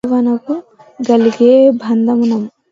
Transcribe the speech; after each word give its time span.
సింధువునకు 0.03 0.55
గలిగె 1.07 1.49
బంధనమ్ము 1.79 2.37